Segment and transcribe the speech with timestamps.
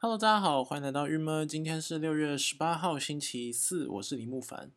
[0.00, 1.48] Hello，大家好，欢迎来到郁闷。
[1.48, 4.70] 今天是六月十八号，星期四，我是李木凡。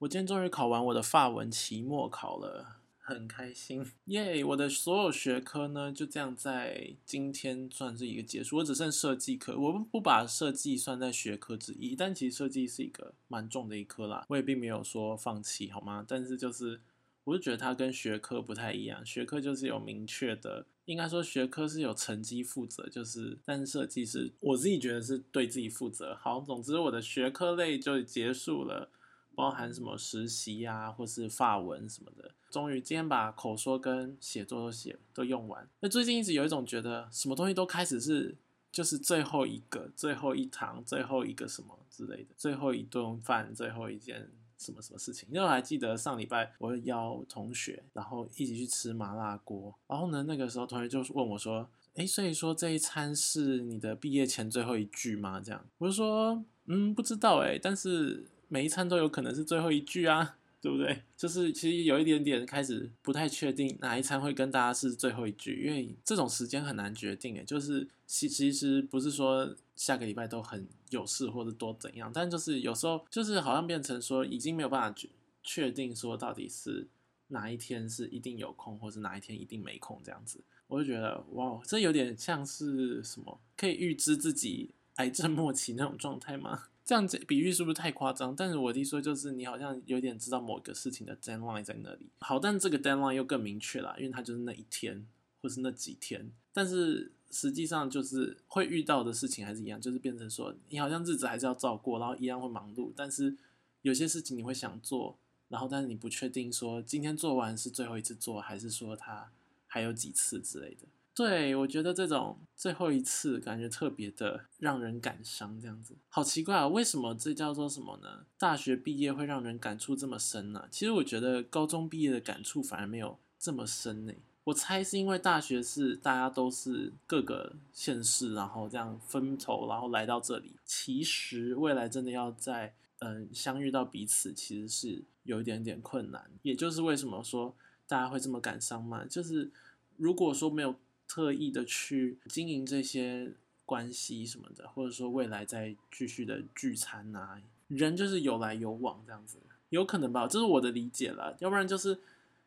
[0.00, 4.44] 我今天终于考完我的法文期末考了，很开心，耶！
[4.44, 8.58] 我的所有学科呢，就这样在今天算是一个结束。
[8.58, 14.26] 我只剩设计课，我不把设计算在学科之一，但其实设计是一个蛮重的一科啦。
[14.28, 16.04] 我也并没有说放弃，好吗？
[16.06, 16.82] 但是就是。
[17.26, 26.14] 我就觉得它跟学科不太一样，学科就是有明确的，应该说学科是有成绩负责，就是但是设计是我自己觉得是对自己负责。
[26.14, 28.88] 好，总之我的学科类就结束了，
[29.34, 32.30] 包含什么实习呀，或是发文什么的。
[32.48, 35.68] 终于今天把口说跟写作都写都用完。
[35.80, 38.36] 那最近一直有一种觉得什么东西都开始是
[38.70, 44.30] 就是最后一个、最后一堂、最后一个什么之类的，最后一顿饭、最后一件。
[44.58, 45.28] 什么什么事情？
[45.30, 49.74] 因为我还记得上礼拜我邀同学，然后一起去吃麻辣锅。
[49.86, 61.02] 然后呢，那个时候同学就问我说：“哎，所以说这一餐是你的毕业前最后一句吗？”这样，我就说：“嗯，不知道哎，但是每一餐都有可能是最后一句啊。”对不对？
[61.16, 67.44] 就是其实有一点点开始不太确定哪一餐会跟大家是最后一句，因为这种时间很难决定诶。
[67.44, 75.08] 就是其其实不是说下个礼拜都很有事或者多怎样，但就是有时候就是好像变成说已经没有办法确
[75.42, 76.88] 确定说到底是
[77.28, 80.42] 哪一天是一定有空，或是哪一天一定没空这样子。
[80.66, 86.64] 我就觉得哇，这有点像是什么可以预知自己癌症末期那种状态吗？
[86.84, 88.34] 这样子比喻是不是太夸张？
[88.34, 92.08] 但是我的意思就是，你好像有点知道某个事情的 deadline 在那里。
[92.20, 95.04] 好，但这个 deadline 又更明确了，因为它就是那一天，
[95.42, 96.30] 或是那几天。
[96.52, 102.92] 但是实际上就是会遇到的事情还是一样，就是变成说，你好像日子还是要照过，然后一样会忙碌。
[102.96, 103.36] 但是
[103.82, 105.18] 有些事情你会想做，
[105.48, 109.30] 然后但是你不确定说今天做完是最后一次做，还是说它
[109.66, 110.86] 还有几次之类的。
[111.14, 116.68] 对，我觉得这种最后一次感觉特别的让人感伤，这样子好奇怪啊！
[116.68, 118.26] 为什么这叫做什么呢？
[118.38, 120.68] 大学毕业会让人感触这么深呢？
[120.70, 124.12] 其实我觉得高中毕业的感触反而没有这么深呢。
[124.46, 130.52] 我猜是因为大学是大家都是各个县市，然后这样分头，然后来到这里。
[130.64, 136.30] 其实未来真的要在嗯相遇到彼此，其实是有一点点困难。
[136.42, 137.54] 也就是为什么说
[137.88, 139.04] 大家会这么感伤嘛？
[139.04, 139.50] 就是
[139.96, 140.74] 如果说没有。
[141.08, 143.30] 特意的去经营这些
[143.64, 151.36] 关系什么的，或者说未来再继续的聚餐啊，人就是有来有往这样子，有可能吧，这是我的理解了。
[151.38, 151.96] 要不然就是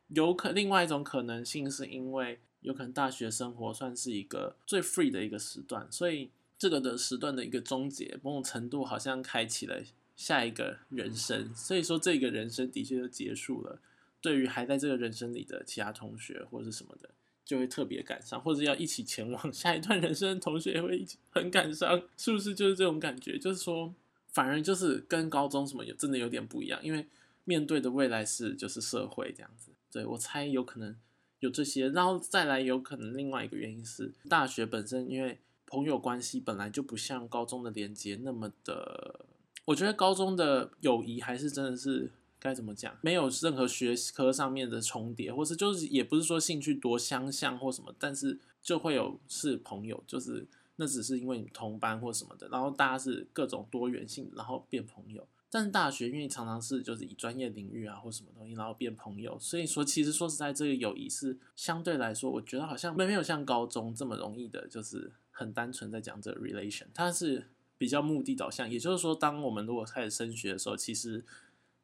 [0.10, 9.82] 有可另外一种可能性，是因为有可能大学生活算是一个最 free 的一个时段，所以这个的时段的一个终结，某种程度好像开启了
[10.16, 13.80] 下一个人生，所以说这个人生的确就结束了。
[14.22, 17.10] 对于还在这个人生里的其他同学或者是什么的。
[17.46, 23.40] 就会特别感伤，或者要一起前往 下一段人生的同学也会一起很感伤，是不是就是这种感觉？
[23.40, 23.92] 就是说，
[24.28, 27.08] 反而就是跟高中什么有真的有点不一样，因为
[27.46, 29.72] 面对的未来是就是社会这样子。
[29.92, 30.96] 对我猜有可能
[31.40, 39.26] 有这些，然后再来有可能另外一个原因是大学本身因为朋友关系本来就不像高中的连接那么的，
[39.66, 42.12] 我觉得高中的友谊还是真的是。
[42.42, 42.98] 该怎么讲？
[43.02, 50.48] 没有任何学科上面的重叠，或是就是也不是说兴趣多相像或什么，但是就会有是朋友，就是
[50.78, 55.28] 那只是因为你同班或什么的，然后大家是各种多元性，然后变朋友。
[55.50, 68.70] 但是大学因为常常是就是以专业领域啊或什么东西，然后变朋友，所以说其实说实在，这个友谊是相对来说，我觉得好像没没有像高中这么容易的，就是很单纯在讲这个 relation，它是比较目的导向。
[68.70, 71.26] 也就是说，当我们如果开始升学的时候，其实。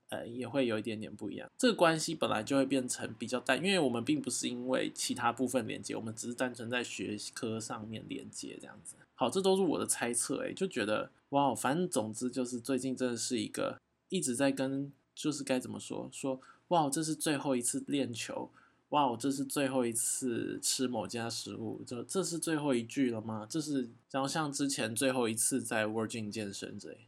[0.10, 1.50] 呃，也会有一点点不一样。
[1.58, 8.96] 这个关系本来就会变成比较淡，因为我们并不是因为其他部分连接，我们只是单纯在学科上面连接这样子。
[9.16, 13.80] 好，这都是我的猜测，诶，就觉得哇，反正总之就是最近真的是一个
[14.10, 18.52] 一直在跟，就是该怎么说说哇，这是最后一次练球，
[18.90, 23.48] 哇，这是最后一次吃某家食物，这这是最后一句了吗？
[23.50, 27.08] 这是然后像之前最后一次在 Virgin 健身这类，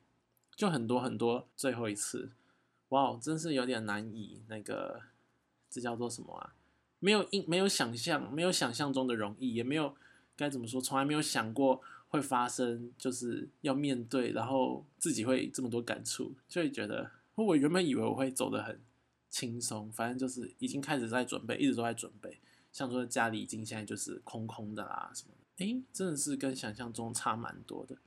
[0.56, 2.32] 就很多很多最后一次。
[2.90, 5.02] 哇，真是有点难以那个，
[5.70, 6.56] 这叫做什么啊？
[7.00, 9.96] 没有印，没有想象，没有想象中的容易，也没有
[10.36, 18.80] 该怎么说，从来没有想过会发生，就是要面对，然后自己会这么多感触，就会觉得，我原本以为我会走得很
[19.30, 22.40] 轻松，反正就是已经开始在准备，一直都在准备，
[22.72, 27.98] 像说家里已经现在就是空空的啦什么的，诶，真的是跟想象中差蛮多的，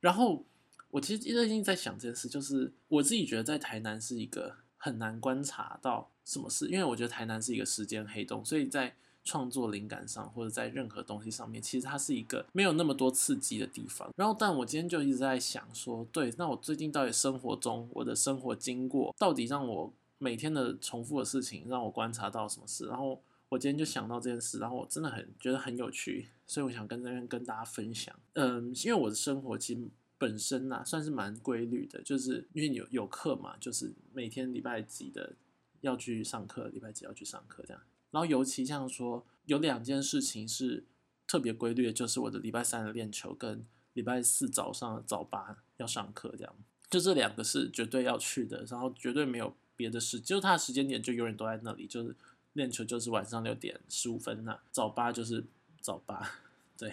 [0.00, 0.46] 然后。
[0.90, 14.10] 我其实最近在想这件事，就是我自己觉得在台南是一个很难观察到什么事，因为我觉得台南是一个时间黑洞，所以在创作灵感上，或者在任何东西上面，其实它是一个没有那么多刺激的地方。
[14.16, 22.86] 然后，但我今天就一直在想说，对，那我最近到底生活中我的生活经过，到底让我每天的重复的事情，让我观察到什么事？
[22.86, 28.12] 然后我今天就想到这件事，然后我真的很觉得很有趣，所以我想跟这边跟大家分享。
[28.32, 29.82] 嗯，因为我的生活其实。
[30.20, 35.32] 本身呐算是蛮规律的，就是因为有有课嘛，就是每天礼拜几的
[35.80, 37.82] 要去上课，礼拜几要去上课这样。
[38.10, 40.84] 然后尤其像说有两件事情是
[41.26, 43.64] 特别规律的，就是我的礼拜三的练球跟
[43.94, 46.54] 礼拜四早上早八要上课这样。
[46.90, 52.14] 就这两个是绝对要去的，然后绝对没有别的事，就是它的时间点就永远都在那里，就是
[52.52, 55.42] 练球就是晚上六点十五分呐，早八就是
[55.80, 56.30] 早八，
[56.76, 56.92] 对。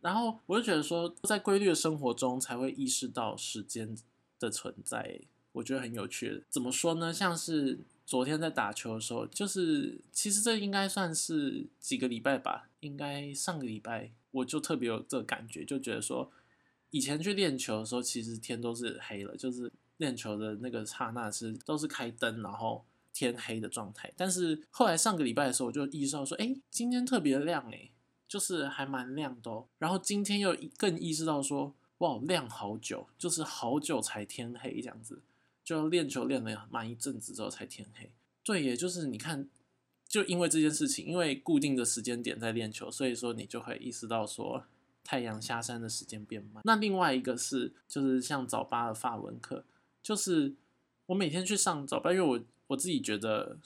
[0.00, 3.96] 然后我就觉得说，在规律的生活中才会意识到时间
[4.38, 5.20] 的存在，
[5.52, 6.42] 我觉得很有趣。
[6.48, 7.12] 怎么说呢？
[7.12, 16.32] 像是昨天在打球的时候，就是其实这应该算是几个礼拜吧，应该上个礼拜我就特别有这感觉，就觉得说，
[16.90, 24.10] 以前去练球的时候，其实天都是黑了，就是练球的那个刹那是都是开灯，然后天黑的状态。
[24.16, 27.90] 但是后来上个礼拜的时候，我就意识到说，哎，今天特别亮哎。
[28.30, 35.20] 就是还蛮亮的哦，然后今天又更意识到说，哇，亮好久，就是好久才天黑这样子，
[35.64, 38.08] 就练球练了蛮一阵子之后才天黑。
[38.44, 39.48] 对，也就是你看，
[40.06, 44.64] 就因为这件事情，因为固定的时间点在练球，所以说你就会意识到说，
[45.02, 46.62] 太阳下山的时间变慢。
[46.64, 49.64] 那另外一个是，就是像早八的法文课，
[50.04, 50.54] 就是
[51.06, 53.58] 我每天去上早八，因为我我自己觉得。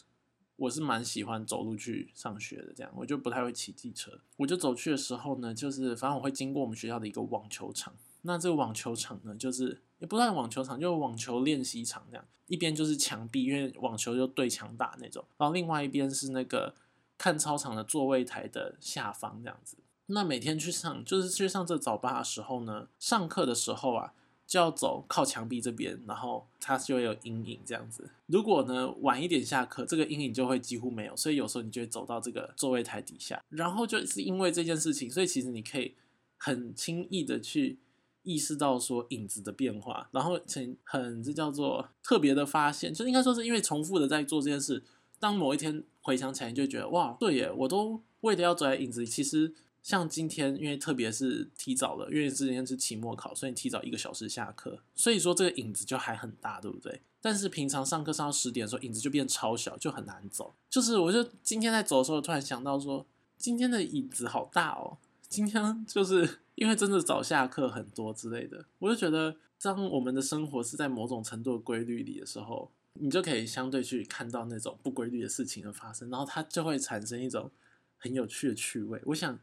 [0.57, 4.21] 我是蛮喜欢走路去上学的，这样我就不太会骑机车。
[4.37, 7.95] 我就走去的时候呢，就是反正我会经过我们学校的一个网球场。
[8.23, 12.25] 那这个网球场呢，就是也不算网球场，就是网球练习场这样。
[12.47, 15.25] 一边就是墙壁，因为网球就对墙打那种。
[15.37, 16.75] 然后另外一边是那个
[17.19, 19.79] 看操场的座位台的下方这样子。
[20.07, 24.15] 那每天去上，就是去上这早八的时候呢，上课的时候啊。
[24.47, 28.11] 就要走靠墙壁这边，然后它就会有阴影这样子。
[28.27, 33.43] 如果呢晚一点下课，这个阴影就会几乎没有，所以有时候你就会走到这个座位台底下。
[33.49, 35.95] 然后就是因为这件事情，所以其实你可以
[36.37, 37.79] 很轻易的去
[38.23, 44.83] 意识到说影子的变化，然后很很这叫做特别的发现，就应该说是因为重复的在做这件事。
[45.19, 49.55] 当某一天回想起来，你就觉得哇，对耶，我都为了要走在影子里，其实。
[49.85, 57.03] 像今天，因为特别是提早了，因为之前是期末考，所以提早一个小时下课，所以说这个影子就还很大，对不对？
[57.21, 60.55] 但是平常上课上到十点的时候，影子就变超小，就很难走。
[60.71, 64.97] 就是我就今天在走的时候，突然想到说，今天的影子好大哦。
[65.29, 77.51] 今天就是因为真的早下课很多之类的，我就觉得，当我们的生活是在某种程度的规律里的时候，你就可以相对去看到那种不规律的事情的发生，然后它就会产生一种
[77.99, 78.99] 很有趣的趣味。
[79.05, 79.39] 我想。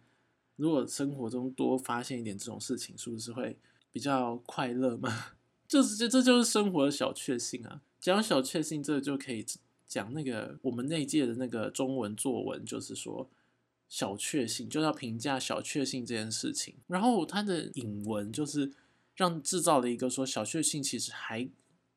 [0.61, 3.57] 如果生活中多发现一点这种事情，是不是会
[3.91, 5.33] 比较快乐嘛？
[5.67, 7.81] 就是这这就是生活的小确幸啊！
[7.99, 9.43] 讲小确幸，这就可以
[9.87, 13.27] 讲那个我们那届的那个中文作文，就是说
[13.89, 16.75] 小确幸就要评价小确幸这件事情。
[16.85, 18.71] 然后他的引文就是
[19.15, 21.49] 让制造了一个说小确幸其实还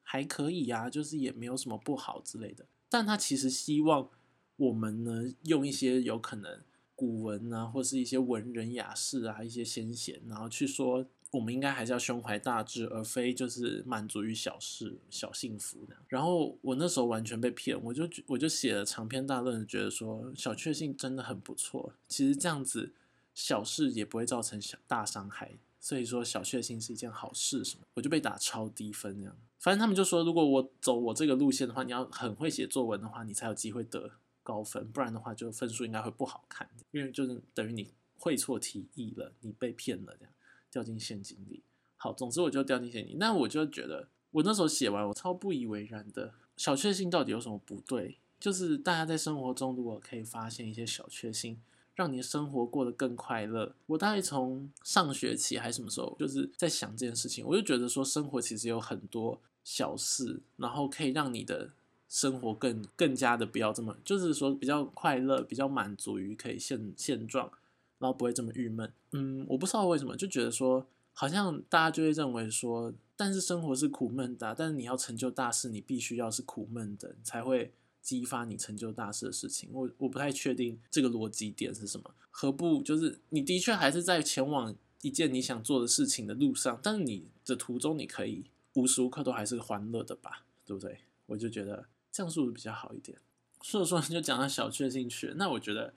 [0.03, 2.65] 还可以啊，就是也没有什么不好之类的。
[2.89, 4.09] 但他其实希望
[4.57, 6.63] 我们呢用一些有可能。
[6.97, 15.97] 古文啊，或是一些文人雅士啊，一些先贤，然后去说，我们应该还是要胸怀大志，而非就是满足于小事、小幸福的。
[16.09, 21.93] 然后我那时候完全被骗，我就我就写了长篇大论，觉得说小确幸真的很不错。
[22.07, 22.93] 其实这样子
[23.35, 27.65] 小事也不会造成小大伤害，所以说小确幸是一件好事。
[27.65, 27.85] 什么？
[27.95, 29.37] 我就被打超低分这样。
[29.59, 34.13] 反正他们就说，如果我走我这个路线的话，你要很会写作文的话，你才有机会得。
[34.45, 40.33] 高分，不然的话就分数应该会不好看，因为就是等于你会错题意了，你被骗了，这样
[40.71, 41.63] 掉进陷阱里。
[41.97, 43.17] 好，总之我就掉进陷阱。
[43.19, 46.35] 那我就觉得，我那时候写完，我超不以为然的。
[46.57, 48.19] 小确幸到底有什么不对？
[48.39, 51.59] 就是大家在生活中如果可以发现一些小确幸，
[51.95, 53.75] 让你生活过得更快乐。
[53.87, 61.71] 我大概从上学期还是什么时候，就是在想这件事情，我就觉得说，生活其实有很多小事，然后可以让你的。
[62.09, 67.51] 生活更更加的不要这么，就是说比较快乐，比较满足于可以现现状，
[67.99, 68.93] 然后不会这么郁闷。
[69.13, 79.71] 嗯，我不知道为什么，就觉得说好像大家就会认为说，但是生活是苦闷的，但是你要成就大事，你必须要是苦闷的，才会激发你成就大事的事情。
[79.73, 82.15] 我我不太确定这个逻辑点是什么。
[82.31, 88.45] 何不就是你的确还是在前往一件你想做的事情的路上，但是你的途中你可以
[88.75, 90.45] 无时无刻都还是欢乐的吧？
[90.65, 91.01] 对不对？
[91.27, 91.87] 我就觉得。
[92.15, 93.19] 这样是不是比较好一点？
[93.61, 95.33] 所以说就讲到小确幸去。
[95.35, 95.93] 那我觉得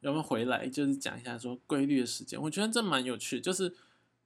[0.00, 2.38] 有没有回来，就是讲一下说规律的时间。
[2.38, 3.74] 我觉得这蛮有趣，就是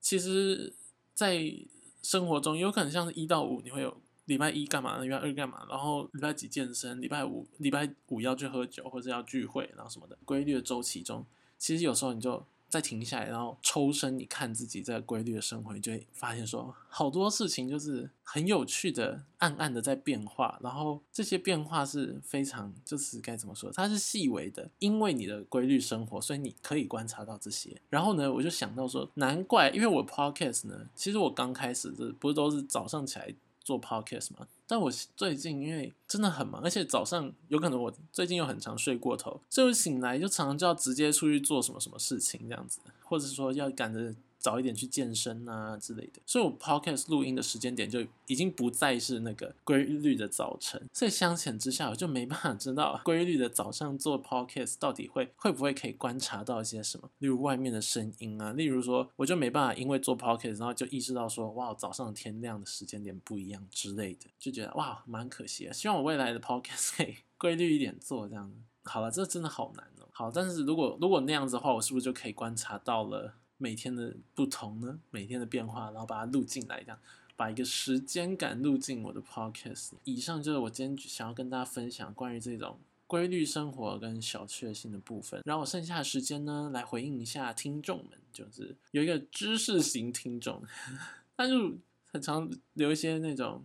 [0.00, 0.72] 其实，
[1.14, 1.54] 在
[2.02, 11.24] 生活中有可能像是一到五，你会有礼拜一干嘛，礼拜二干嘛，然后礼拜几健身，礼拜五礼拜五要去喝酒或者要聚会，然后什么的规律的周期中，
[11.56, 12.44] 其实有时候你就。
[12.68, 20.58] 再停下来，然后抽身，你看自己在规律的生活，你就会发现说，好多事情就是很有趣的，暗暗的在变化。
[20.62, 27.80] 然后这些变化是非常，就是该怎么说，它是细微的，因为你的规律生活，所以你可以观察到这些。
[27.88, 33.34] 然后呢，我就想到说，难怪，因为我 podcast 呢，其实我刚开始的不是都是早上起来。
[33.66, 44.14] 做 podcast 嘛，但我最近因为真的很忙，而且早上有可能我最近又很常睡过头，所以醒来就常常就要直接出去做什么什么事情这样子，或者是说要赶着。
[44.46, 65.72] 早一点去健身啊之类的，所以我 podcast 录音的时间点就已经不再是那个规律的早晨，所以相前之下我就没办法知道规律的早上做 podcast 到底会会不会可以观察到一些什么，例如外面的声音啊，例如说我就没办法因为做 podcast 然后就意识到说哇早上天亮的时间点不一样之类的，就觉得哇蛮可惜的。
[65.72, 68.52] 希望我未来的 podcast 可以规律一点做这样。
[68.84, 70.06] 好了，这真的好难哦。
[70.12, 73.34] 好，但是如果如果那样子的话，我是不是就可以观察到了？
[73.58, 76.98] 每天的不同呢，每天的变化，然后把它录进来，这样
[77.36, 79.92] 把一个时间感录进我的 podcast。
[80.04, 85.40] 以上就是我今天想要跟大家分享关于这种规律生活跟小确幸的部分。
[85.44, 90.62] 然后我剩下的时间呢，来回应一下听众们，就是有一个知识型听众，
[91.36, 91.74] 他就
[92.12, 93.64] 很常留一些那种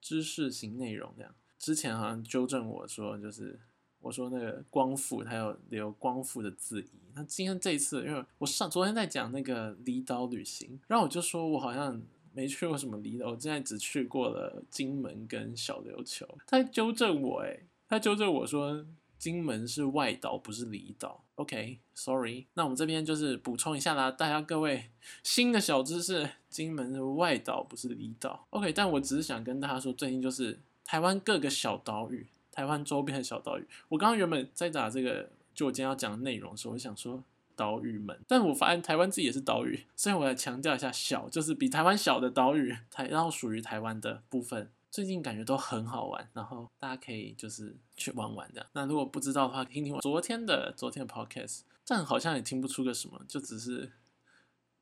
[0.00, 3.58] 知识型内容，这样之前好像纠正我说，就是。
[4.00, 6.86] 我说那个光复，他有留光复的字义。
[7.14, 12.00] 那今天这一次，因为我上昨天在讲那个离岛旅行，然后我就说我好像
[12.32, 16.26] 没去过什么离岛，我现在只去过了金门跟小琉球。
[16.46, 18.84] 他纠正我，哎，他纠正我说
[19.18, 21.24] 金门是外岛，不是离岛。
[21.36, 22.46] OK，Sorry。
[22.54, 24.90] 那我们这边就是补充一下啦，大家各位
[25.22, 28.46] 新的小知识，金门是外岛，不是离岛。
[28.50, 32.26] OK，但我只是想跟大家说，最近就是台湾各个小岛屿。
[32.56, 37.22] 台湾周边的小岛屿，我刚刚原本在打这个，就我今天要讲的内容的时候，我想说
[37.54, 48.66] 岛屿们，但我发现台湾自己也是岛屿，所以我要强调一下，小就是比台湾小的岛屿，台然后属于台湾的部分，最近感觉都很好玩，然后大家可以就是去玩玩的。
[48.72, 53.92] 那如果不知道的话，听听我昨天的昨天的 podcast，但好像也听不出个什么，就只是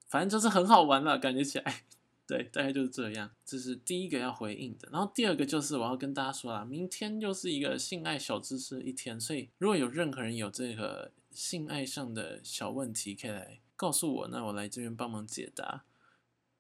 [0.07, 1.83] 反正就是很好玩了，感觉起来。
[2.27, 3.31] 对，大概就是这样。
[3.45, 4.89] 这是第一个要回应的。
[4.91, 15.85] 然后第二个就是我要跟大家说啦，明天又是一个性爱小知识一天，所以如果有任何人有这个性爱上的小问题，可以来告诉我，那我来这边帮忙解答。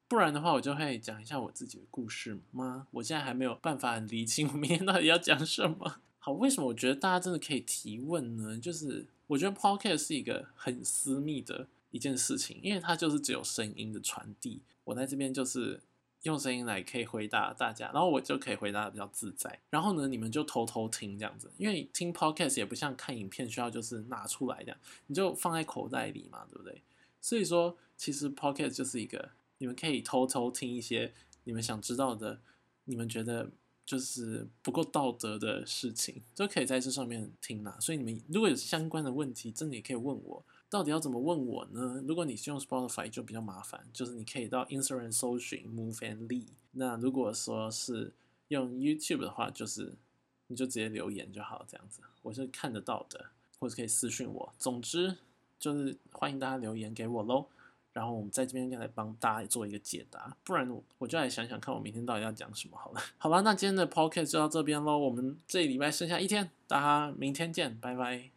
[0.06, 2.86] 不然的话，我就会讲一下我自己的故事吗？
[2.90, 6.00] 我现在还没有办法理清我明天到底要讲什么。
[6.18, 8.58] 好，为什么我觉得大家真的可以提问呢？
[8.58, 14.60] 就是我觉得 podcast 是一个很私密的一件事情，因为它就是只有声音的传递。
[14.82, 15.80] 我在这边就是
[16.22, 19.60] 用声音来可以回答大家，然后我就可以回答的比较自在。
[19.70, 26.82] 然后呢，你们就偷偷听这样子，因为听 podcast 也不像看影片需要就是拿出来这样，你就放在口袋里嘛，对不对？
[27.20, 32.40] 所以说，其实 podcast 就是一个你们可以偷偷听一些你们想知道的，
[32.86, 33.52] 你们觉得
[33.86, 37.78] 就是不够道德的事情，都可以在这上面听啦。
[37.80, 40.44] 所以你们如果有相关的问题，真的也可以问我。
[40.74, 42.02] 到底要怎么问我呢？
[42.04, 46.48] 如果你是用 Spotify 就比较麻烦，就是你可以到 Instagram 搜寻 Move and Lee。
[46.72, 48.12] 那如果说是
[48.48, 49.94] 用 YouTube 的话，就是
[50.48, 53.26] 你就直接留言就好，这样子我是看得到的，
[53.60, 54.52] 或者可以私信我。
[54.58, 55.16] 总之
[55.60, 57.46] 就是欢迎大家留言给我喽。
[57.92, 63.00] 然后我们在这边再来帮大家做一个解答，不然我就来想想看我明天到底要讲什么好了。
[63.16, 64.98] 好吧，那今天的 Podcast 就到这边喽。
[64.98, 68.33] 我们这礼拜剩下一天，大家明天见，拜拜。